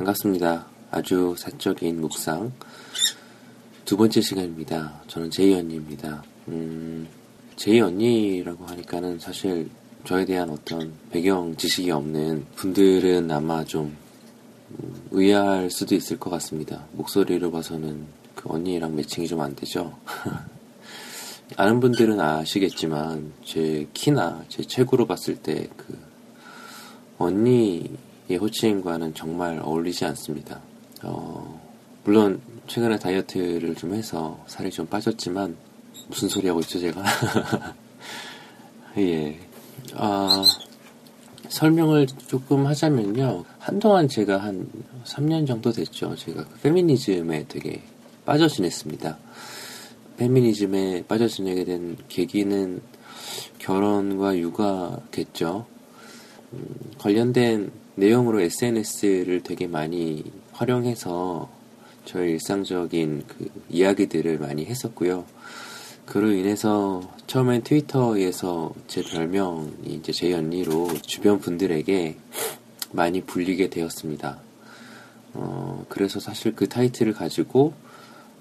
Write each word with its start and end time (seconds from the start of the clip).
반갑습니다. 0.00 0.66
아주 0.90 1.34
사적인 1.36 2.00
묵상 2.00 2.52
두 3.84 3.98
번째 3.98 4.22
시간입니다. 4.22 5.02
저는 5.08 5.30
제이 5.30 5.52
언니입니다. 5.52 6.24
음, 6.48 7.06
제이 7.56 7.82
언니라고 7.82 8.64
하니까는 8.64 9.18
사실 9.18 9.68
저에 10.04 10.24
대한 10.24 10.48
어떤 10.48 10.94
배경 11.10 11.54
지식이 11.54 11.90
없는 11.90 12.46
분들은 12.56 13.30
아마 13.30 13.62
좀 13.64 13.94
음, 14.70 15.02
의아할 15.10 15.70
수도 15.70 15.94
있을 15.94 16.18
것 16.18 16.30
같습니다. 16.30 16.86
목소리로 16.92 17.50
봐서는 17.50 18.06
그 18.34 18.48
언니랑 18.48 18.96
매칭이 18.96 19.28
좀 19.28 19.42
안 19.42 19.54
되죠. 19.54 19.98
아는 21.58 21.78
분들은 21.80 22.18
아시겠지만 22.18 23.34
제 23.44 23.86
키나 23.92 24.44
제 24.48 24.62
체구로 24.62 25.06
봤을 25.06 25.36
때 25.36 25.68
그 25.76 25.98
언니 27.18 27.84
의 28.30 28.36
호칭과는 28.36 29.14
정말 29.14 29.60
어울리지 29.60 30.04
않습니다. 30.04 30.60
어, 31.02 31.60
물론 32.04 32.40
최근에 32.68 32.98
다이어트를 32.98 33.74
좀 33.74 33.92
해서 33.92 34.38
살이 34.46 34.70
좀 34.70 34.86
빠졌지만 34.86 35.56
무슨 36.06 36.28
소리 36.28 36.46
하고 36.46 36.60
있죠 36.60 36.78
제가? 36.78 37.02
예. 38.98 39.36
아, 39.94 40.44
설명을 41.48 42.06
조금 42.28 42.66
하자면요. 42.66 43.44
한동안 43.58 44.06
제가 44.06 44.38
한 44.38 44.70
3년 45.04 45.48
정도 45.48 45.72
됐죠. 45.72 46.14
제가 46.14 46.44
그 46.44 46.58
페미니즘에 46.60 47.46
되게 47.48 47.82
빠져 48.24 48.46
지냈습니다. 48.46 49.18
페미니즘에 50.18 51.04
빠져 51.08 51.26
지내게 51.26 51.64
된 51.64 51.96
계기는 52.08 52.80
결혼과 53.58 54.38
육아겠죠. 54.38 55.66
음, 56.52 56.74
관련된 56.98 57.72
내용으로 58.00 58.40
SNS를 58.40 59.42
되게 59.42 59.66
많이 59.66 60.24
활용해서 60.52 61.50
저의 62.06 62.32
일상적인 62.32 63.24
그 63.28 63.50
이야기들을 63.68 64.38
많이 64.38 64.64
했었고요. 64.64 65.26
그로 66.06 66.32
인해서 66.32 67.02
처음엔 67.26 67.62
트위터에서 67.62 68.74
제 68.88 69.02
별명이 69.02 69.70
이제 69.86 70.12
제 70.12 70.32
언니로 70.32 70.88
주변 71.02 71.38
분들에게 71.38 72.16
많이 72.92 73.20
불리게 73.20 73.68
되었습니다. 73.70 74.40
어, 75.34 75.84
그래서 75.88 76.18
사실 76.18 76.56
그 76.56 76.68
타이틀을 76.68 77.12
가지고 77.12 77.74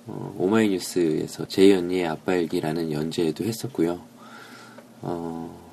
어, 0.07 0.33
오마이뉴스에서 0.39 1.47
제 1.47 1.75
언니의 1.75 2.07
아빠일기라는 2.07 2.91
연재도 2.91 3.43
했었고요. 3.43 4.01
어, 5.01 5.69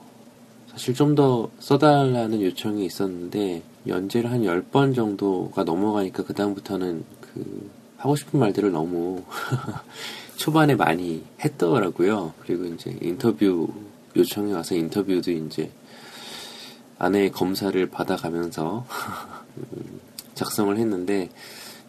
사실 0.70 0.92
좀 0.92 1.14
더 1.14 1.50
써달라는 1.58 2.42
요청이 2.42 2.84
있었는데 2.84 3.62
연재를 3.88 4.30
한 4.30 4.42
10번 4.42 4.94
정도가 4.94 5.64
넘어가니까 5.64 6.24
그다음부터는 6.24 7.04
그 7.20 7.70
하고 7.96 8.16
싶은 8.16 8.38
말들을 8.38 8.72
너무 8.72 9.22
초반에 10.36 10.74
많이 10.74 11.24
했더라고요. 11.40 12.34
그리고 12.40 12.64
이제 12.64 12.96
인터뷰 13.00 13.68
요청이 14.14 14.52
와서 14.52 14.74
인터뷰도 14.74 15.30
이제 15.30 15.70
아내의 16.98 17.32
검사를 17.32 17.84
받아가면서 17.88 18.86
작성을 20.34 20.76
했는데 20.76 21.30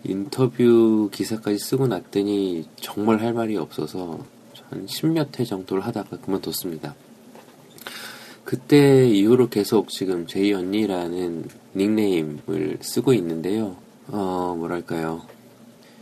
인터뷰 0.03 1.09
기사까지 1.11 1.57
쓰고 1.57 1.87
났더니 1.87 2.67
정말 2.77 3.21
할 3.21 3.33
말이 3.33 3.57
없어서 3.57 4.19
한 4.69 4.85
10몇 4.85 5.39
회 5.39 5.45
정도를 5.45 5.85
하다가 5.85 6.17
그만뒀습니다. 6.17 6.95
그때 8.43 9.07
이후로 9.09 9.49
계속 9.49 9.89
지금 9.89 10.25
제이 10.25 10.53
언니라는 10.53 11.49
닉네임을 11.77 12.79
쓰고 12.81 13.13
있는데요. 13.13 13.77
어, 14.07 14.55
뭐랄까요. 14.57 15.21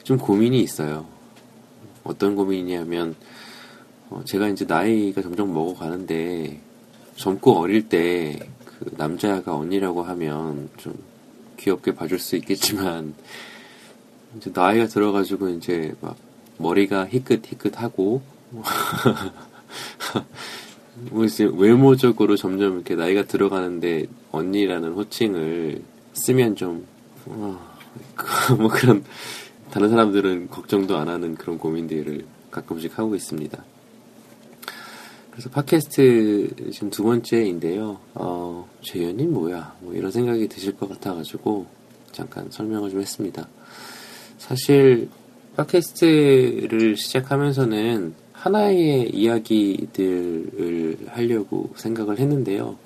좀 0.03 0.17
고민이 0.17 0.61
있어요. 0.61 1.05
어떤 2.03 2.35
고민이냐면, 2.35 3.15
어, 4.09 4.21
제가 4.25 4.47
이제 4.47 4.65
나이가 4.65 5.21
점점 5.21 5.53
먹어가는데, 5.53 6.61
젊고 7.17 7.57
어릴 7.57 7.89
때, 7.89 8.39
그 8.63 8.93
남자가 8.97 9.55
언니라고 9.55 10.03
하면 10.03 10.69
좀 10.77 10.97
귀엽게 11.57 11.95
봐줄 11.95 12.19
수 12.19 12.35
있겠지만, 12.37 13.13
이제 14.37 14.51
나이가 14.53 14.87
들어가지고 14.87 15.49
이제 15.49 15.93
막 15.99 16.15
머리가 16.57 17.07
희끗희끗하고, 17.07 18.21
뭐 18.51 18.63
외모적으로 21.11 22.35
점점 22.35 22.75
이렇게 22.75 22.95
나이가 22.95 23.23
들어가는데 23.23 24.05
언니라는 24.31 24.93
호칭을 24.93 25.81
쓰면 26.13 26.55
좀, 26.55 26.85
어, 27.25 27.59
뭐 28.57 28.69
그런, 28.69 29.03
다른 29.71 29.89
사람들은 29.89 30.49
걱정도 30.49 30.97
안 30.97 31.09
하는 31.09 31.35
그런 31.35 31.57
고민들을 31.57 32.25
가끔씩 32.51 32.97
하고 32.97 33.15
있습니다. 33.15 33.63
그래서 35.31 35.49
팟캐스트 35.49 36.71
지금 36.71 36.89
두 36.89 37.03
번째인데요. 37.03 37.99
어, 38.13 38.69
재현이 38.83 39.25
뭐야? 39.25 39.75
뭐 39.81 39.93
이런 39.93 40.09
생각이 40.09 40.47
드실 40.47 40.77
것 40.77 40.87
같아가지고 40.87 41.65
잠깐 42.13 42.49
설명을 42.49 42.89
좀 42.89 43.01
했습니다. 43.01 43.45
사실 44.37 45.09
팟캐스트를 45.57 46.95
시작하면서는 46.95 48.13
하나의 48.45 49.09
이야기들을 49.09 51.07
하려고 51.07 51.71
생각을 51.75 52.19
했는데요. 52.19 52.77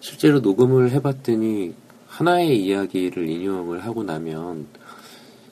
실제로 0.00 0.40
녹음을 0.40 0.90
해봤더니 0.90 1.72
하나의 2.08 2.60
이야기를 2.64 3.28
인용을 3.28 3.84
하고 3.84 4.02
나면 4.02 4.66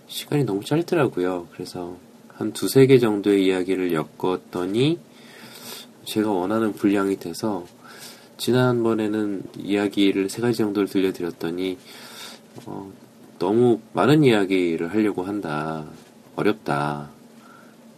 시간이 0.09 0.43
너무 0.43 0.65
짧더라고요. 0.65 1.47
그래서 1.53 1.97
한 2.35 2.53
두세 2.53 2.87
개 2.87 2.99
정도의 2.99 3.47
이야기를 3.47 3.93
엮었더니 3.93 4.99
제가 6.05 6.33
원하는 6.33 6.73
분량이 6.73 7.17
돼서 7.21 7.67
지난번에는 8.39 9.45
이야기를 9.59 10.29
세 10.29 10.43
가지 10.43 10.59
정도를 10.59 10.89
들려드렸더니 10.89 11.79
어, 12.65 12.91
너무 13.39 13.79
많은 13.93 14.25
이야기를 14.25 14.93
하려고 14.93 15.23
한다. 15.23 15.85
어렵다. 16.35 17.11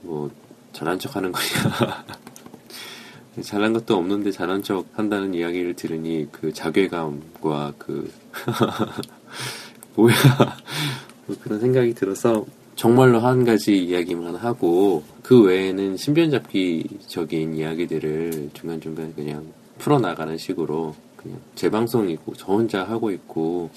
뭐 0.02 0.30
잘난 0.72 0.98
척 0.98 1.16
하는 1.16 1.32
거냐. 1.32 2.04
잘난 3.42 3.72
것도 3.72 3.96
없는데 3.96 4.32
잘난 4.32 4.62
척 4.62 4.86
한다는 4.94 5.32
이야기를 5.34 5.74
들으니 5.74 6.26
그 6.32 6.52
자괴감과 6.52 7.74
그 7.78 8.10
뭐야 9.94 10.14
뭐 11.26 11.36
그런 11.42 11.60
생각이 11.60 11.94
들어서 11.94 12.44
정말로 12.74 13.20
한 13.20 13.44
가지 13.44 13.76
이야기만 13.76 14.36
하고 14.36 15.04
그 15.22 15.42
외에는 15.42 15.96
신변잡기적인 15.96 17.54
이야기들을 17.54 18.50
중간중간 18.54 19.14
그냥 19.14 19.52
풀어나가는 19.78 20.36
식으로 20.36 20.94
그냥 21.16 21.40
제 21.54 21.70
방송이고 21.70 22.34
저 22.36 22.46
혼자 22.46 22.84
하고 22.84 23.10
있고 23.10 23.70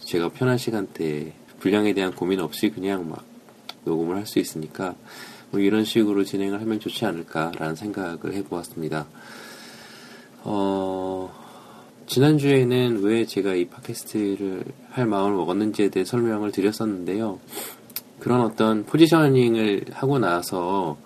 제가 0.00 0.30
편한 0.30 0.58
시간대에 0.58 1.32
분량에 1.60 1.92
대한 1.94 2.14
고민 2.14 2.40
없이 2.40 2.70
그냥 2.70 3.08
막 3.08 3.24
녹음을 3.84 4.16
할 4.16 4.26
수 4.26 4.38
있으니까 4.38 4.94
뭐 5.50 5.60
이런 5.60 5.84
식으로 5.84 6.24
진행을 6.24 6.60
하면 6.60 6.80
좋지 6.80 7.04
않을까라는 7.04 7.76
생각을 7.76 8.34
해보았습니다. 8.34 9.06
어, 10.44 11.32
지난주에는 12.06 13.02
왜 13.02 13.26
제가 13.26 13.54
이 13.54 13.66
팟캐스트를 13.66 14.64
할 14.90 15.06
마음을 15.06 15.36
먹었는지에 15.36 15.88
대해 15.88 16.04
설명을 16.04 16.52
드렸었는데요. 16.52 17.40
그런 18.20 18.40
어떤 18.40 18.84
포지셔닝을 18.84 19.86
하고 19.92 20.18
나서 20.18 20.96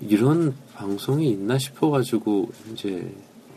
이런 0.00 0.54
방송이 0.74 1.28
있나 1.30 1.58
싶어가지고 1.58 2.50
이제 2.72 3.10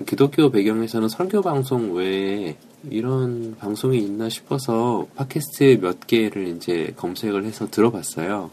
기독교 0.08 0.50
배경에서는 0.50 1.08
설교 1.08 1.42
방송 1.42 1.94
외에 1.94 2.58
이런 2.90 3.56
방송이 3.60 4.00
있나 4.00 4.30
싶어서 4.30 5.08
팟캐스트 5.16 5.80
몇 5.82 6.08
개를 6.08 6.48
이제 6.48 6.94
검색을 6.96 7.46
해서 7.46 7.70
들어봤어요. 7.70 8.50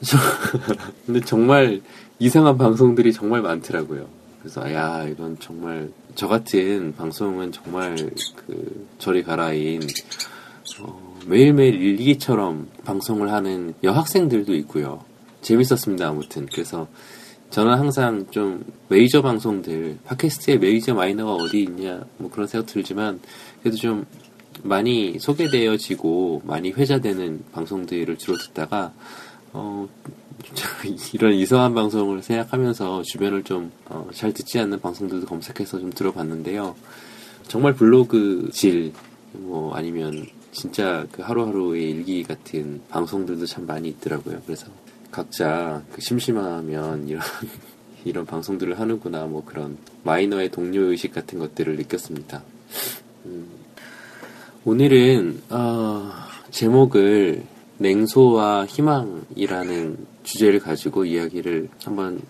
근데 1.06 1.20
정말 1.20 1.80
이상한 2.18 2.56
방송들이 2.56 3.12
정말 3.12 3.42
많더라고요. 3.42 4.06
그래서 4.40 4.72
야 4.72 5.04
이건 5.04 5.38
정말 5.38 5.90
저 6.14 6.26
같은 6.26 6.94
방송은 6.96 7.52
정말 7.52 7.96
그 8.36 8.86
저리 8.98 9.22
가라인 9.22 9.82
어, 10.80 11.18
매일매일 11.26 11.74
일기처럼 11.74 12.68
방송을 12.84 13.30
하는 13.30 13.74
여학생들도 13.82 14.54
있고요. 14.56 15.04
재밌었습니다 15.42 16.08
아무튼 16.08 16.46
그래서 16.52 16.88
저는 17.50 17.72
항상 17.76 18.26
좀 18.30 18.64
메이저 18.88 19.22
방송들 19.22 19.98
팟캐스트의 20.04 20.58
메이저 20.58 20.94
마이너가 20.94 21.34
어디 21.34 21.62
있냐 21.62 22.04
뭐 22.18 22.30
그런 22.30 22.46
생각 22.46 22.66
들지만 22.66 23.20
그래도 23.60 23.76
좀 23.76 24.06
많이 24.62 25.18
소개되어지고 25.18 26.42
많이 26.44 26.70
회자되는 26.70 27.44
방송들을 27.52 28.18
주로 28.18 28.36
듣다가 28.38 28.92
어 29.52 29.88
이런 31.12 31.34
이상한 31.34 31.74
방송을 31.74 32.22
생각하면서 32.22 33.02
주변을 33.02 33.44
좀잘 33.44 34.32
듣지 34.32 34.58
않는 34.60 34.80
방송들도 34.80 35.26
검색해서 35.26 35.80
좀 35.80 35.90
들어봤는데요. 35.90 36.76
정말 37.48 37.74
블로그 37.74 38.48
질, 38.52 38.92
뭐 39.32 39.74
아니면 39.74 40.26
진짜 40.52 41.06
그 41.12 41.22
하루하루의 41.22 41.90
일기 41.90 42.22
같은 42.22 42.80
방송들도 42.88 43.46
참 43.46 43.66
많이 43.66 43.88
있더라고요. 43.88 44.40
그래서 44.46 44.66
각자 45.10 45.82
그 45.92 46.00
심심하면 46.00 47.08
이런 47.08 47.22
이런 48.04 48.24
방송들을 48.24 48.78
하는구나 48.78 49.26
뭐 49.26 49.44
그런 49.44 49.76
마이너의 50.04 50.50
동료 50.50 50.82
의식 50.84 51.12
같은 51.12 51.38
것들을 51.38 51.76
느꼈습니다. 51.76 52.42
음, 53.26 53.48
오늘은 54.64 55.42
어, 55.50 56.10
제목을 56.50 57.44
냉소와 57.80 58.66
희망이라는 58.66 60.06
주제를 60.22 60.60
가지고 60.60 61.06
이야기를 61.06 61.70
한번 61.82 62.20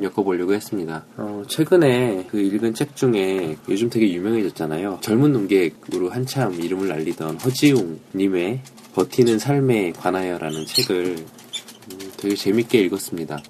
엮어보려고 0.00 0.54
했습니다. 0.54 1.04
어, 1.16 1.42
최근에 1.48 2.26
그 2.30 2.40
읽은 2.40 2.74
책 2.74 2.94
중에 2.94 3.56
요즘 3.68 3.90
되게 3.90 4.10
유명해졌잖아요. 4.12 5.00
젊은 5.02 5.32
농객으로 5.32 6.10
한참 6.10 6.54
이름을 6.54 6.88
날리던 6.88 7.38
허지웅님의 7.38 8.60
버티는 8.94 9.40
삶에 9.40 9.92
관하여라는 9.92 10.64
책을 10.66 11.16
음, 11.16 12.12
되게 12.16 12.36
재밌게 12.36 12.80
읽었습니다. 12.82 13.42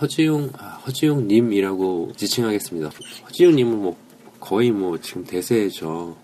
허지웅, 0.00 0.52
아, 0.56 0.80
허지웅님이라고 0.86 2.12
지칭하겠습니다. 2.16 2.90
허지웅님은 3.26 3.78
뭐 3.78 3.96
거의 4.40 4.70
뭐 4.70 4.98
지금 4.98 5.24
대세죠. 5.24 6.16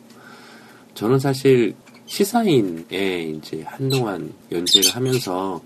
저는 0.95 1.19
사실 1.19 1.75
시사인에 2.09 3.35
이제 3.37 3.63
한동안 3.67 4.33
연재를 4.51 4.91
하면서 4.93 5.63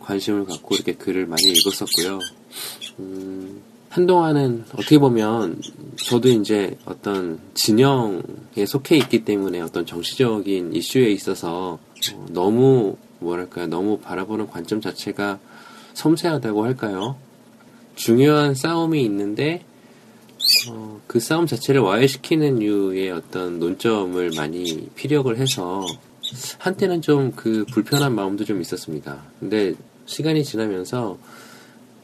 관심을 0.00 0.44
갖고 0.44 0.74
이렇게 0.74 0.92
글을 0.92 1.26
많이 1.26 1.42
읽었었고요. 1.44 2.18
음, 2.98 3.62
한동안은 3.88 4.64
어떻게 4.72 4.98
보면 4.98 5.62
저도 5.96 6.28
이제 6.28 6.76
어떤 6.84 7.38
진영에 7.54 8.66
속해 8.66 8.96
있기 8.96 9.24
때문에 9.24 9.60
어떤 9.60 9.86
정치적인 9.86 10.74
이슈에 10.74 11.10
있어서 11.10 11.78
어, 12.12 12.26
너무 12.30 12.96
뭐랄까 13.20 13.66
너무 13.66 13.98
바라보는 13.98 14.48
관점 14.48 14.80
자체가 14.80 15.38
섬세하다고 15.94 16.64
할까요? 16.64 17.16
중요한 17.94 18.54
싸움이 18.54 19.02
있는데 19.04 19.64
어, 20.70 21.00
그 21.06 21.20
싸움 21.20 21.46
자체를 21.46 21.80
와해시키는 21.80 22.56
류의 22.56 23.10
어떤 23.10 23.58
논점을 23.58 24.30
많이 24.36 24.88
피력을 24.94 25.36
해서 25.36 25.84
한때는 26.58 27.02
좀 27.02 27.32
그 27.36 27.64
불편한 27.72 28.14
마음도 28.14 28.44
좀 28.44 28.60
있었습니다. 28.60 29.22
근데 29.40 29.74
시간이 30.06 30.44
지나면서 30.44 31.18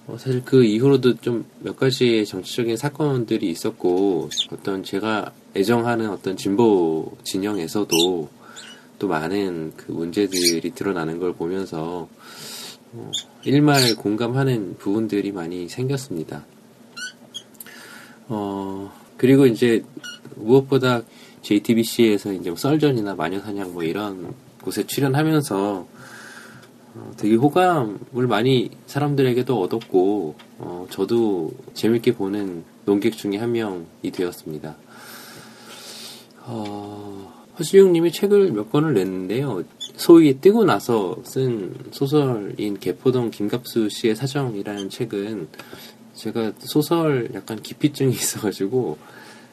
어, 0.06 0.16
사실 0.18 0.42
그 0.44 0.64
이후로도 0.64 1.16
좀 1.20 1.44
몇 1.60 1.76
가지의 1.76 2.26
정치적인 2.26 2.76
사건들이 2.76 3.48
있었고 3.50 4.28
어떤 4.52 4.82
제가 4.82 5.32
애정하는 5.56 6.10
어떤 6.10 6.36
진보 6.36 7.10
진영에서도 7.24 8.28
또 8.98 9.08
많은 9.08 9.72
그 9.76 9.92
문제들이 9.92 10.70
드러나는 10.72 11.18
걸 11.18 11.32
보면서 11.32 12.08
어, 12.92 13.10
일말 13.44 13.96
공감하는 13.96 14.76
부분들이 14.78 15.32
많이 15.32 15.68
생겼습니다. 15.68 16.44
어, 18.28 18.92
그리고 19.16 19.46
이제 19.46 19.84
무엇보다 20.36 21.02
JTBC에서 21.42 22.32
이제 22.32 22.50
뭐 22.50 22.56
썰전이나 22.56 23.14
마녀사냥 23.14 23.72
뭐 23.72 23.82
이런 23.82 24.34
곳에 24.62 24.86
출연하면서 24.86 25.86
어, 26.96 27.12
되게 27.16 27.34
호감을 27.34 28.26
많이 28.28 28.70
사람들에게도 28.86 29.60
얻었고 29.60 30.34
어, 30.58 30.86
저도 30.90 31.52
재밌게 31.74 32.14
보는 32.14 32.64
농객 32.84 33.16
중에 33.16 33.36
한 33.36 33.52
명이 33.52 34.10
되었습니다. 34.12 34.76
어, 36.46 37.44
허수용님이 37.58 38.12
책을 38.12 38.52
몇 38.52 38.70
권을 38.70 38.94
냈는데요. 38.94 39.64
소위 39.96 40.40
뜨고 40.40 40.64
나서 40.64 41.16
쓴 41.24 41.74
소설인 41.92 42.78
개포동 42.78 43.30
김갑수 43.30 43.88
씨의 43.90 44.16
사정이라는 44.16 44.90
책은 44.90 45.48
제가 46.14 46.52
소설 46.58 47.30
약간 47.34 47.60
기피증이 47.60 48.12
있어가지고 48.14 48.98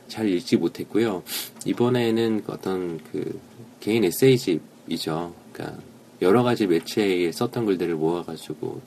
잘 0.08 0.28
읽지 0.28 0.58
못했고요. 0.58 1.24
이번에는 1.66 2.44
어떤 2.48 3.00
그 3.12 3.40
개인 3.80 4.04
에세이집이죠. 4.04 5.34
그러니까 5.54 5.82
여러 6.22 6.44
가지 6.44 6.68
매체에 6.68 7.32
썼던 7.32 7.66
글들을 7.66 7.96
모아가지고 7.96 8.82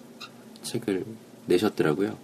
책을 0.63 1.05
내셨더라고요. 1.47 2.17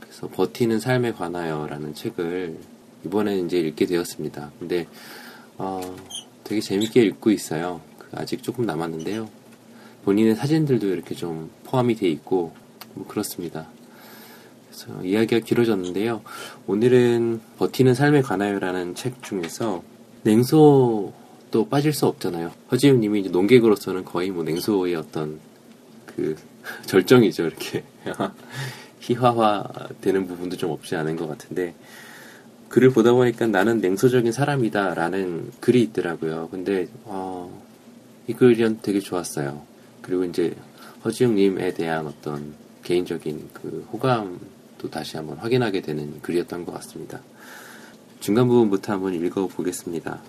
그래서 0.00 0.28
버티는 0.28 0.80
삶에 0.80 1.12
관하여라는 1.12 1.94
책을 1.94 2.58
이번에 3.04 3.38
이제 3.40 3.58
읽게 3.58 3.86
되었습니다. 3.86 4.52
근데 4.58 4.86
어, 5.56 5.80
되게 6.44 6.60
재밌게 6.60 7.02
읽고 7.02 7.30
있어요. 7.30 7.80
그 7.98 8.08
아직 8.12 8.42
조금 8.42 8.64
남았는데요. 8.64 9.28
본인의 10.04 10.36
사진들도 10.36 10.86
이렇게 10.86 11.14
좀 11.14 11.50
포함이 11.64 11.96
돼 11.96 12.08
있고 12.08 12.52
뭐 12.94 13.06
그렇습니다. 13.06 13.68
그래서 14.78 15.02
이야기가 15.02 15.44
길어졌는데요. 15.44 16.22
오늘은 16.68 17.40
버티는 17.58 17.94
삶에 17.94 18.22
관하여라는 18.22 18.94
책 18.94 19.22
중에서 19.24 19.82
냉소도 20.22 21.68
빠질 21.68 21.92
수 21.92 22.06
없잖아요. 22.06 22.52
허지웅 22.70 23.00
님이 23.00 23.20
이제 23.20 23.30
농객으로서는 23.30 24.04
거의 24.04 24.30
뭐 24.30 24.44
냉소의 24.44 24.94
어떤 24.94 25.40
그 26.06 26.36
절정이죠. 26.86 27.46
이렇게 27.46 27.82
희화화 29.00 29.64
되는 30.00 30.28
부분도 30.28 30.56
좀 30.56 30.70
없지 30.70 30.94
않은 30.94 31.16
것 31.16 31.26
같은데 31.26 31.74
글을 32.68 32.90
보다 32.90 33.12
보니까 33.12 33.46
나는 33.46 33.80
냉소적인 33.80 34.30
사람이다라는 34.30 35.52
글이 35.60 35.82
있더라고요. 35.82 36.48
근데 36.50 36.86
어, 37.04 37.62
이 38.28 38.32
글이 38.32 38.76
되게 38.82 39.00
좋았어요. 39.00 39.62
그리고 40.02 40.24
이제 40.24 40.54
허지웅 41.04 41.34
님에 41.34 41.72
대한 41.72 42.06
어떤 42.06 42.54
개인적인 42.84 43.48
그 43.54 43.86
호감 43.92 44.38
도 44.78 44.88
다시 44.88 45.16
한번 45.16 45.38
확인하게 45.38 45.82
되는 45.82 46.20
글이었던 46.22 46.64
것 46.64 46.72
같습니다. 46.74 47.20
중간 48.20 48.48
부분부터 48.48 48.92
한번 48.94 49.14
읽어보겠습니다. 49.14 50.22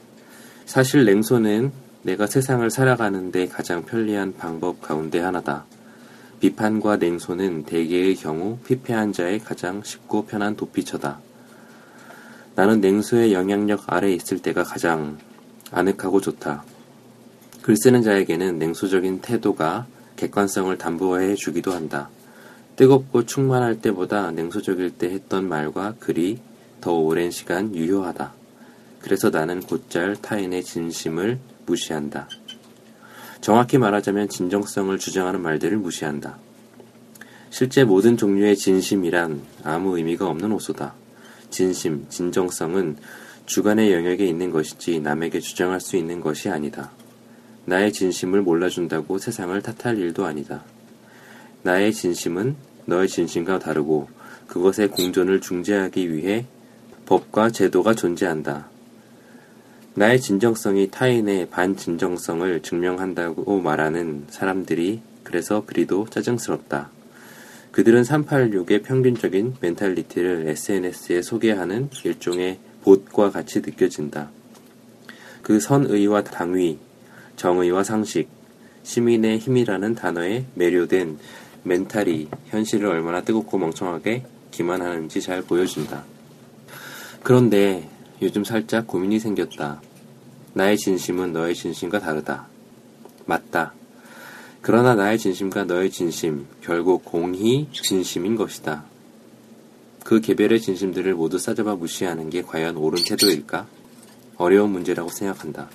사실 0.66 1.06
냉소는 1.06 1.72
내가 2.04 2.28
세상을 2.28 2.70
살아가는데 2.70 3.48
가장 3.48 3.84
편리한 3.86 4.34
방법 4.34 4.82
가운데 4.82 5.20
하나다. 5.20 5.66
비판과 6.40 6.98
냉소는 6.98 7.64
대개의 7.64 8.16
경우 8.16 8.58
피폐한 8.66 9.12
자의 9.12 9.40
가장 9.40 9.84
쉽고 9.84 10.26
편한 10.26 10.56
도피처다. 10.56 11.20
나는 12.56 12.82
냉소의 12.82 13.34
영향력 13.34 13.92
아래 13.92 14.12
있을 14.12 14.40
때가 14.40 14.64
가장 14.64 15.18
아늑하고 15.72 16.22
좋다. 16.22 16.64
글 17.62 17.76
쓰는 17.76 18.02
자에게는 18.02 18.58
냉소적인 18.58 19.22
태도가 19.22 19.88
객관성을 20.16 20.78
담보해 20.78 21.36
주기도 21.36 21.72
한다. 21.72 22.10
뜨겁고 22.80 23.26
충만할 23.26 23.82
때보다 23.82 24.32
냉소적일 24.32 24.92
때 24.92 25.10
했던 25.10 25.50
말과 25.50 25.96
글이 26.00 26.40
더 26.80 26.94
오랜 26.94 27.30
시간 27.30 27.76
유효하다. 27.76 28.34
그래서 29.02 29.30
나는 29.30 29.60
곧잘 29.60 30.16
타인의 30.22 30.64
진심을 30.64 31.40
무시한다. 31.66 32.30
정확히 33.42 33.78
말하자면 33.78 34.30
진정성을 34.30 34.98
주장하는 34.98 35.42
말들을 35.42 35.78
무시한다. 35.78 36.38
실제 37.50 37.84
모든 37.84 38.16
종류의 38.16 38.56
진심이란 38.56 39.42
아무 39.66 39.98
의미가 39.98 40.26
없는 40.30 40.50
호소다. 40.50 40.94
진심, 41.50 42.06
진정성은 42.08 42.96
주관의 43.46 43.92
영역에 43.92 44.26
있는 44.26 44.52
것이지 44.52 45.02
남에게 45.02 45.42
주장할 45.42 45.82
수 45.82 45.98
있는 45.98 46.22
것이 46.22 46.48
아니다. 46.48 46.92
나의 47.66 47.92
진심을 47.92 48.42
몰라준다고 48.42 49.18
세상을 49.18 49.62
탓할 49.64 49.98
일도 49.98 50.26
아니다. 50.26 50.64
나의 51.64 51.92
진심은 51.92 52.69
너의 52.90 53.08
진심과 53.08 53.60
다르고 53.60 54.10
그것의 54.48 54.90
공존을 54.90 55.42
중재하기 55.42 56.12
위해 56.12 56.46
법과 57.06 57.52
제도가 57.52 57.94
존재한다. 57.94 58.68
나의 59.96 60.20
진정성이 60.20 60.90
타인의 60.92 61.50
반진정성을 61.50 62.62
증명한다고 62.62 63.60
말하는 63.62 64.26
사람들이 64.30 65.02
그래서 65.24 65.64
그리도 65.66 66.08
짜증스럽다. 66.10 66.90
그들은 67.72 68.02
386의 68.02 68.84
평균적인 68.84 69.56
mentality를 69.62 70.48
SNS에 70.48 71.22
소개하는 71.22 71.90
일종의 72.04 72.60
봇과 72.84 73.30
같이 73.32 73.60
느껴진다. 73.60 74.30
그 75.42 75.60
선의와 75.60 76.24
당위, 76.24 76.80
정의와 77.36 77.84
상식, 77.84 78.30
시민의 78.84 79.38
힘이라는 79.40 79.96
단어에 79.96 80.46
매료된 80.56 81.18
멘탈이 81.64 82.28
현실을 82.48 82.88
얼마나 82.88 83.22
뜨겁고 83.22 83.58
멍청하게 83.58 84.24
기만하는지 84.52 85.22
잘 85.22 85.42
보여준다. 85.42 86.04
그런데 87.24 87.90
요즘 88.22 88.44
살짝 88.44 88.88
고민이 88.88 89.20
생겼다. 89.20 89.82
나의 90.54 90.78
진심은 90.78 91.34
너의 91.34 91.56
진심과 91.56 92.00
다르다. 92.00 92.48
맞다. 93.26 93.74
그러나 94.62 94.96
나의 94.96 95.18
진심과 95.18 95.66
너의 95.66 95.90
진심, 95.90 96.46
결국 96.62 97.06
공히 97.06 97.68
진심인 97.72 98.36
것이다. 98.36 98.84
그 100.04 100.20
개별의 100.20 100.60
진심들을 100.60 101.14
모두 101.14 101.38
싸잡아 101.38 101.76
무시하는 101.76 102.30
게 102.30 102.42
과연 102.42 102.78
옳은 102.78 103.04
태도일까? 103.06 103.68
어려운 104.38 104.72
문제라고 104.72 105.10
생각한다. 105.10 105.70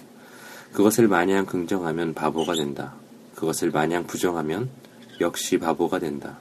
그것을 0.73 1.07
마냥 1.09 1.47
긍정하면 1.47 2.15
바보가 2.15 2.55
된다. 2.55 2.95
그것을 3.35 3.71
마냥 3.71 4.07
부정하면 4.07 4.69
역시 5.21 5.59
바보가 5.59 5.99
된다. 5.99 6.39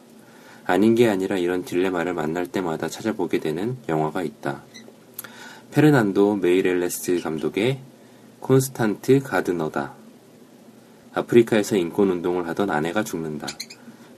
아닌 0.66 0.96
게 0.96 1.10
아니라 1.10 1.38
이런 1.38 1.64
딜레마를 1.64 2.14
만날 2.14 2.48
때마다 2.48 2.88
찾아보게 2.88 3.40
되는 3.40 3.78
영화가 3.90 4.24
있다. 4.24 4.64
페르난도 5.72 6.38
메이렐레스 6.38 7.22
감독의 7.22 7.80
콘스탄트 8.40 9.20
가드너다. 9.22 9.94
아프리카에서 11.14 11.76
인권 11.78 12.10
운동을 12.10 12.48
하던 12.50 12.70
아내가 12.70 13.04
죽는다. 13.04 13.48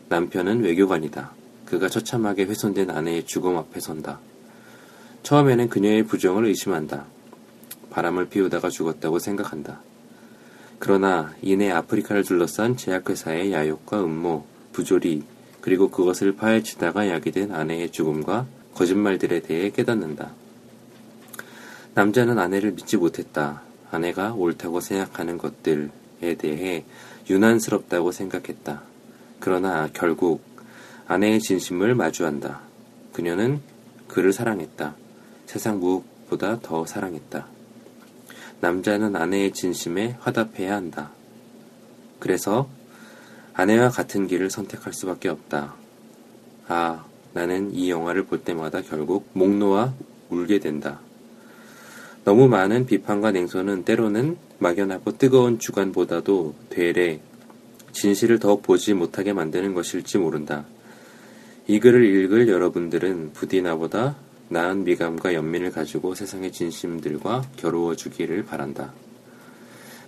남편은 0.10 0.64
외교관이다. 0.64 1.34
그가 1.66 1.90
처참하게 1.90 2.46
훼손된 2.46 2.90
아내의 2.90 3.26
죽음 3.26 3.58
앞에 3.58 3.80
선다. 3.80 4.20
처음에는 5.24 5.70
그녀의 5.70 6.04
부정을 6.04 6.46
의심한다. 6.46 7.06
바람을 7.90 8.30
피우다가 8.30 8.70
죽었다고 8.70 9.20
생각한다. 9.20 9.82
그러나 10.80 11.34
이내 11.42 11.72
아프리카를 11.72 12.24
둘러싼 12.24 12.78
제약회사의 12.78 13.54
야욕과 13.54 14.04
음모, 14.04 14.46
부조리, 14.74 15.24
그리고 15.62 15.90
그것을 15.90 16.36
파헤치다가 16.36 17.10
야기된 17.10 17.52
아내의 17.52 17.92
죽음과 17.92 18.46
거짓말들에 18.76 19.40
대해 19.40 19.72
깨닫는다. 19.72 20.32
남자는 21.96 22.38
아내를 22.38 22.74
믿지 22.74 22.98
못했다. 22.98 23.62
아내가 23.90 24.34
옳다고 24.34 24.82
생각하는 24.82 25.38
것들에 25.38 26.36
대해 26.38 26.84
유난스럽다고 27.30 28.12
생각했다. 28.12 28.84
그러나 29.40 29.90
결국 29.94 30.44
아내의 31.08 31.40
진심을 31.40 31.96
마주한다. 31.96 32.62
그녀는 33.14 33.62
그를 34.08 34.34
사랑했다. 34.34 34.96
세상 35.46 35.80
무엇보다 35.80 36.60
더 36.62 36.86
사랑했다. 36.86 37.55
남자는 38.66 39.16
아내의 39.16 39.54
진심에 39.54 40.16
화답해야 40.20 40.74
한다. 40.74 41.12
그래서 42.18 42.68
아내와 43.54 43.90
같은 43.90 44.26
길을 44.26 44.50
선택할 44.50 44.92
수밖에 44.92 45.30
없다. 45.30 45.76
아, 46.68 47.06
나는 47.34 47.76
이 47.76 47.92
영화를 47.92 48.26
볼 48.26 48.42
때마다 48.44 48.82
결국 48.82 49.30
목 49.34 49.52
놓아 49.52 49.94
울게 50.32 50.58
된다. 50.58 51.00
너무 52.24 52.48
많은 52.48 52.88
비판과 52.88 53.34
냉소는 53.34 53.84
때로는 53.86 54.36
막연하고 54.58 55.20
뜨거운 55.20 55.60
주관보다도 55.60 56.56
되레 56.72 57.20
진실을 57.92 58.40
더 58.40 58.56
보지 58.56 58.96
못하게 58.96 59.32
만드는 59.34 59.76
것일지 59.76 60.18
모른다. 60.18 60.66
이 61.68 61.80
글을 61.80 62.04
읽을 62.04 62.48
여러분들은 62.48 63.34
부디 63.34 63.62
나보다 63.62 64.16
나은 64.50 64.84
미감과 64.84 65.34
연민을 65.34 65.72
가지고 65.72 66.14
세상의 66.14 66.52
진심들과 66.52 67.44
겨루어 67.58 67.96
주기를 67.96 68.46
바란다. 68.46 68.94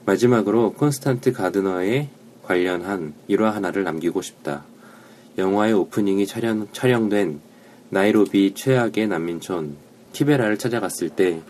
마지막으로 0.06 0.74
콘스탄트 0.74 1.34
가드너에 1.34 2.10
관련한 2.44 3.14
일화 3.28 3.50
하나를 3.50 3.84
남기고 3.84 4.22
싶다. 4.22 4.64
영화의 5.38 5.74
오프닝이 5.74 6.26
촬영, 6.28 6.68
촬영된 6.72 7.42
나이로비 7.90 8.54
최악의 8.56 9.08
난민촌 9.08 9.76
티베라를 10.14 10.58
찾아갔을 10.58 11.10
때 11.10 11.42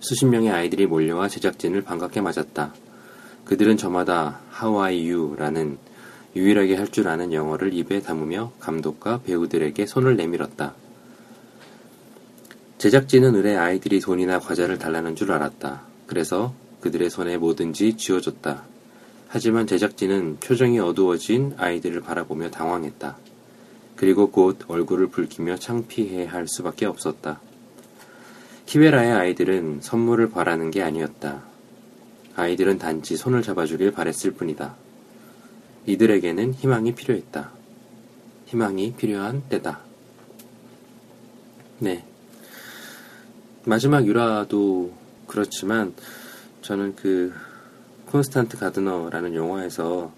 수십 0.00 0.26
명의 0.26 0.50
아이들이 0.50 0.86
몰려와 0.86 1.28
제작진을 1.28 1.82
반갑게 1.82 2.20
맞았다. 2.20 2.74
그들은 3.44 3.76
저마다 3.76 4.40
are 4.62 5.10
you라는 5.10 5.78
유일하게 6.34 6.76
할 6.76 6.88
줄 6.88 7.08
아는 7.08 7.32
영어를 7.32 7.72
입에 7.72 8.00
담으며 8.00 8.52
감독과 8.60 9.20
배우들에게 9.24 9.86
손을 9.86 10.16
내밀었다. 10.16 10.74
제작진은 12.86 13.34
의뢰 13.34 13.56
아이들이 13.56 13.98
돈이나 13.98 14.38
과자를 14.38 14.78
달라는 14.78 15.16
줄 15.16 15.32
알았다. 15.32 15.82
그래서 16.06 16.54
그들의 16.80 17.10
손에 17.10 17.36
뭐든지 17.36 17.96
쥐어줬다. 17.96 18.62
하지만 19.26 19.66
제작진은 19.66 20.36
표정이 20.38 20.78
어두워진 20.78 21.54
아이들을 21.56 22.00
바라보며 22.02 22.52
당황했다. 22.52 23.16
그리고 23.96 24.30
곧 24.30 24.60
얼굴을 24.68 25.08
붉히며 25.08 25.56
창피해 25.56 26.26
할 26.26 26.46
수밖에 26.46 26.86
없었다. 26.86 27.40
키베라의 28.66 29.10
아이들은 29.10 29.80
선물을 29.80 30.30
바라는 30.30 30.70
게 30.70 30.84
아니었다. 30.84 31.42
아이들은 32.36 32.78
단지 32.78 33.16
손을 33.16 33.42
잡아주길 33.42 33.90
바랬을 33.90 34.34
뿐이다. 34.36 34.76
이들에게는 35.86 36.54
희망이 36.54 36.94
필요했다. 36.94 37.50
희망이 38.46 38.94
필요한 38.94 39.42
때다. 39.48 39.80
네. 41.80 42.04
마지막 43.68 44.06
유라도 44.06 44.92
그렇지만 45.26 45.92
저는 46.62 46.94
그 46.94 47.34
콘스탄트 48.06 48.58
가드너라는 48.58 49.34
영화에서 49.34 50.12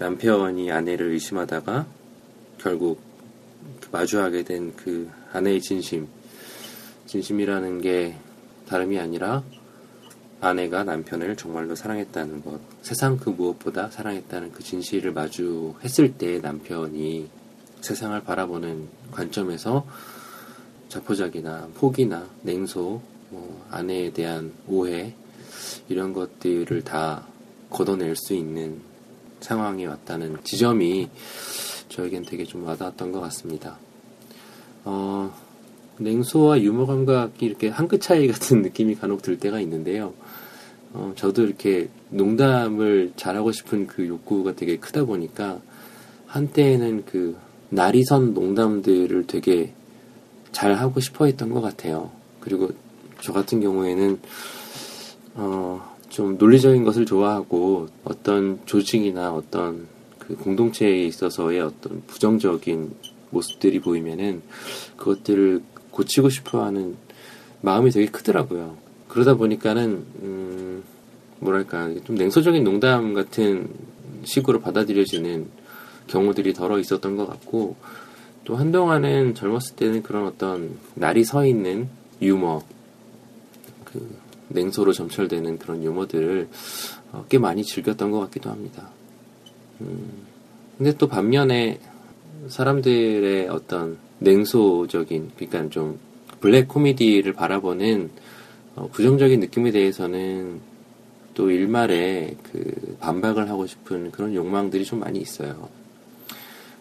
남편이 0.00 0.72
아내를 0.72 1.12
의심하다가 1.12 1.86
결국 2.58 3.00
마주하게 3.92 4.42
된 4.42 4.72
그 4.76 5.08
아내의 5.32 5.60
진심 5.60 6.08
진심이라는 7.06 7.80
게 7.80 8.16
다름이 8.68 8.98
아니라 8.98 9.44
아내가 10.40 10.82
남편을 10.82 11.36
정말로 11.36 11.76
사랑했다는 11.76 12.42
것, 12.42 12.58
세상 12.82 13.18
그 13.18 13.30
무엇보다 13.30 13.88
사랑했다는 13.88 14.50
그 14.50 14.64
진실을 14.64 15.12
마주했을 15.12 16.14
때 16.14 16.40
남편이 16.40 17.30
세상을 17.80 18.20
바라보는 18.24 18.88
관점에서 19.12 19.86
자포자기나 20.94 21.70
포기나 21.74 22.24
냉소, 22.42 23.00
뭐 23.30 23.66
아내에 23.68 24.12
대한 24.12 24.52
오해 24.68 25.12
이런 25.88 26.12
것들을 26.12 26.82
다 26.82 27.26
걷어낼 27.68 28.14
수 28.14 28.32
있는 28.32 28.80
상황이 29.40 29.86
왔다는 29.86 30.38
지점이 30.44 31.08
저에겐 31.88 32.22
되게 32.22 32.44
좀 32.44 32.64
와닿았던 32.64 33.10
것 33.10 33.20
같습니다. 33.22 33.76
어, 34.84 35.34
냉소와 35.98 36.60
유머 36.60 36.86
감각이 36.86 37.44
이렇게 37.44 37.68
한 37.68 37.88
끗 37.88 38.00
차이 38.00 38.28
같은 38.28 38.62
느낌이 38.62 38.94
간혹 38.94 39.22
들 39.22 39.36
때가 39.36 39.58
있는데요. 39.60 40.14
어, 40.92 41.12
저도 41.16 41.42
이렇게 41.42 41.88
농담을 42.10 43.14
잘하고 43.16 43.50
싶은 43.50 43.88
그 43.88 44.06
욕구가 44.06 44.54
되게 44.54 44.76
크다 44.76 45.04
보니까 45.06 45.60
한때에는 46.28 47.04
그 47.04 47.36
날이 47.70 48.04
선 48.04 48.32
농담들을 48.32 49.26
되게 49.26 49.72
잘 50.54 50.72
하고 50.72 51.00
싶어 51.00 51.26
했던 51.26 51.50
것 51.50 51.60
같아요. 51.60 52.10
그리고 52.40 52.70
저 53.20 53.32
같은 53.32 53.60
경우에는 53.60 54.20
어, 55.34 55.94
좀 56.08 56.38
논리적인 56.38 56.84
것을 56.84 57.04
좋아하고 57.04 57.88
어떤 58.04 58.60
조직이나 58.64 59.34
어떤 59.34 59.88
그 60.18 60.36
공동체에 60.36 61.04
있어서의 61.06 61.60
어떤 61.60 62.02
부정적인 62.06 62.94
모습들이 63.30 63.80
보이면은 63.80 64.42
그것들을 64.96 65.62
고치고 65.90 66.30
싶어 66.30 66.64
하는 66.64 66.96
마음이 67.60 67.90
되게 67.90 68.06
크더라고요. 68.06 68.76
그러다 69.08 69.34
보니까는, 69.34 70.04
음, 70.22 70.84
뭐랄까, 71.40 71.92
좀 72.04 72.16
냉소적인 72.16 72.62
농담 72.62 73.12
같은 73.12 73.68
식으로 74.24 74.60
받아들여지는 74.60 75.48
경우들이 76.06 76.52
덜어 76.52 76.78
있었던 76.78 77.16
것 77.16 77.26
같고, 77.26 77.76
또 78.44 78.56
한동안은 78.56 79.34
젊었을 79.34 79.76
때는 79.76 80.02
그런 80.02 80.26
어떤 80.26 80.76
날이 80.94 81.24
서 81.24 81.46
있는 81.46 81.88
유머, 82.20 82.62
그 83.84 84.16
냉소로 84.48 84.92
점철되는 84.92 85.58
그런 85.58 85.82
유머들을 85.82 86.48
어, 87.12 87.24
꽤 87.28 87.38
많이 87.38 87.64
즐겼던 87.64 88.10
것 88.10 88.20
같기도 88.20 88.50
합니다. 88.50 88.90
음, 89.80 90.10
근데 90.76 90.96
또 90.96 91.08
반면에 91.08 91.80
사람들의 92.48 93.48
어떤 93.48 93.98
냉소적인, 94.18 95.30
그러니까 95.36 95.68
좀 95.70 95.98
블랙 96.40 96.68
코미디를 96.68 97.32
바라보는 97.32 98.10
어, 98.76 98.88
부정적인 98.92 99.40
느낌에 99.40 99.70
대해서는 99.70 100.60
또 101.32 101.50
일말에 101.50 102.36
그 102.42 102.96
반박을 103.00 103.48
하고 103.48 103.66
싶은 103.66 104.10
그런 104.10 104.34
욕망들이 104.34 104.84
좀 104.84 105.00
많이 105.00 105.18
있어요. 105.18 105.68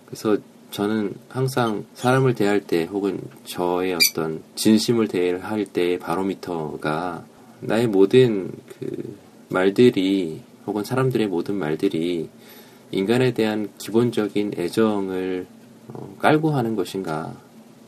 그래서 0.06 0.38
저는 0.74 1.14
항상 1.30 1.86
사람을 1.94 2.34
대할 2.34 2.60
때 2.60 2.86
혹은 2.86 3.22
저의 3.46 3.94
어떤 3.94 4.42
진심을 4.56 5.08
대할 5.08 5.68
때의 5.68 6.00
바로미터가 6.00 7.24
나의 7.60 7.86
모든 7.86 8.52
그 8.80 9.16
말들이 9.50 10.42
혹은 10.66 10.84
사람들의 10.84 11.28
모든 11.28 11.56
말들이 11.56 12.28
인간에 12.90 13.36
대한 13.36 13.70
기본적인 13.78 14.54
애정을 14.58 15.46
어, 15.90 16.16
깔고 16.18 16.50
하는 16.50 16.76
것인가. 16.76 17.36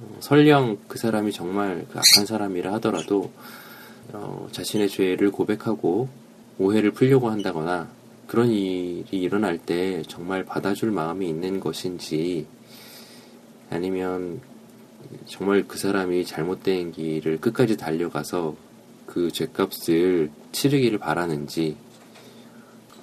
어, 0.01 0.17
설령 0.19 0.77
그 0.87 0.99
사람이 0.99 1.31
정말 1.31 1.87
그 1.91 1.97
악한 1.97 2.27
사람이라 2.27 2.71
하더라도 2.75 3.31
어, 4.13 4.47
자신의 4.51 4.89
죄를 4.89 5.31
고백하고 5.31 6.07
오해를 6.59 6.91
풀려고 6.91 7.31
한다거나 7.31 7.89
그런 8.27 8.49
일이 8.49 9.05
일어날 9.11 9.57
때 9.57 10.03
정말 10.07 10.45
받아줄 10.45 10.91
마음이 10.91 11.27
있는 11.27 11.59
것인지 11.59 12.45
아니면 13.69 14.41
정말 15.25 15.65
그 15.67 15.77
사람이 15.77 16.25
잘못된 16.25 16.91
길을 16.91 17.39
끝까지 17.39 17.77
달려가서 17.77 18.55
그 19.05 19.31
죄값을 19.31 20.31
치르기를 20.51 20.97
바라는지 20.99 21.77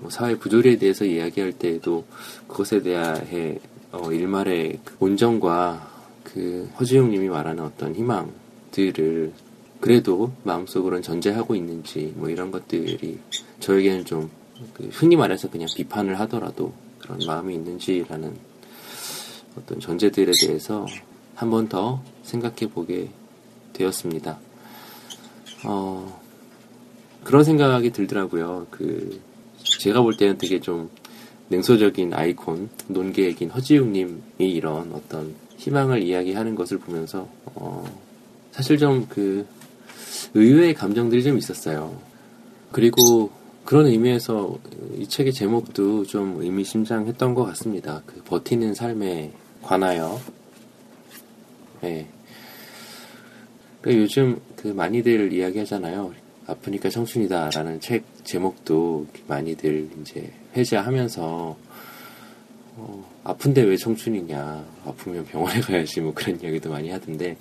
뭐 0.00 0.10
사회 0.10 0.36
부조리에 0.36 0.76
대해서 0.76 1.04
이야기할 1.04 1.52
때에도 1.52 2.04
그것에 2.48 2.82
대해 2.82 3.58
어, 3.92 4.10
일말의 4.10 4.80
그 4.84 4.96
온정과 5.00 5.90
그 6.24 6.70
허지용님이 6.78 7.28
말하는 7.28 7.62
어떤 7.62 7.94
희망들을 7.94 9.32
그래도 9.80 10.32
마음속으로는 10.44 11.02
전제하고 11.02 11.54
있는지 11.54 12.12
뭐 12.16 12.28
이런 12.28 12.50
것들이 12.50 13.18
저에게는 13.60 14.04
좀 14.04 14.42
그 14.72 14.88
흔히 14.92 15.16
말해서 15.16 15.50
그냥 15.50 15.68
비판을 15.74 16.18
하더라도 16.20 16.72
그런 16.98 17.18
마음이 17.26 17.54
있는지라는 17.54 18.51
어떤 19.56 19.80
전제들에 19.80 20.32
대해서 20.46 20.86
한 21.34 21.50
번 21.50 21.68
더 21.68 22.02
생각해 22.22 22.72
보게 22.72 23.08
되었습니다. 23.72 24.38
어, 25.64 26.20
그런 27.24 27.44
생각이 27.44 27.90
들더라고요. 27.90 28.66
그, 28.70 29.20
제가 29.80 30.02
볼 30.02 30.16
때는 30.16 30.38
되게 30.38 30.60
좀 30.60 30.90
냉소적인 31.48 32.14
아이콘, 32.14 32.68
논계액인 32.88 33.50
허지웅님이 33.50 34.20
이런 34.38 34.92
어떤 34.92 35.34
희망을 35.56 36.02
이야기하는 36.02 36.54
것을 36.54 36.78
보면서, 36.78 37.28
어, 37.54 37.84
사실 38.52 38.78
좀 38.78 39.06
그, 39.08 39.46
의외의 40.34 40.74
감정들이 40.74 41.22
좀 41.22 41.38
있었어요. 41.38 41.96
그리고 42.70 43.30
그런 43.64 43.86
의미에서 43.86 44.58
이 44.98 45.06
책의 45.06 45.32
제목도 45.32 46.04
좀 46.04 46.40
의미심장했던 46.40 47.34
것 47.34 47.44
같습니다. 47.44 48.02
그 48.06 48.22
버티는 48.24 48.74
삶에 48.74 49.32
관하여. 49.62 50.20
네. 51.80 52.06
그 53.80 53.96
요즘 53.96 54.40
그 54.56 54.68
많이들 54.68 55.32
이야기하잖아요. 55.32 56.12
아프니까 56.46 56.90
청춘이다라는 56.90 57.80
책 57.80 58.04
제목도 58.24 59.06
많이들 59.26 59.88
이제 60.00 60.32
회자하면서 60.56 61.56
어, 62.74 63.10
아픈데 63.24 63.62
왜 63.62 63.76
청춘이냐 63.76 64.64
아프면 64.84 65.24
병원에 65.24 65.60
가야지 65.62 66.00
뭐 66.00 66.12
그런 66.14 66.40
이야기도 66.40 66.70
많이 66.70 66.90
하던데 66.90 67.36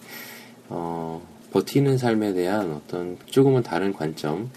어, 0.69 1.25
버티는 1.51 1.97
삶에 1.97 2.33
대한 2.33 2.71
어떤 2.71 3.17
조금은 3.25 3.63
다른 3.63 3.91
관점 3.93 4.51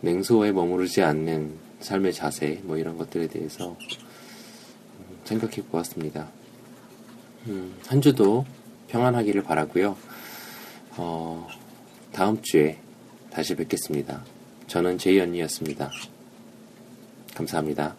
냉소에 0.00 0.52
머무르지 0.52 1.02
않는 1.02 1.54
삶의 1.80 2.12
자세 2.12 2.60
뭐 2.64 2.76
이런 2.76 2.96
것들에 2.98 3.28
대해서 3.28 3.76
생각해 5.28 5.56
보았습니다. 5.70 6.28
음, 7.46 7.76
한 7.86 8.00
주도 8.00 8.46
평안하기를 8.88 9.42
바라고요. 9.42 9.96
어, 10.96 11.48
다음 12.12 12.40
주에 12.42 12.78
다시 13.30 13.54
뵙겠습니다. 13.54 14.24
저는 14.66 14.98
제이 14.98 15.20
언니였습니다. 15.20 15.90
감사합니다. 17.34 17.94